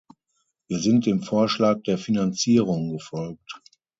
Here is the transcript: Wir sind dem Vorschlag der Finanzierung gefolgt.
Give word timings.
Wir 0.67 0.79
sind 0.79 1.05
dem 1.05 1.21
Vorschlag 1.21 1.83
der 1.83 1.99
Finanzierung 1.99 2.89
gefolgt. 2.89 3.61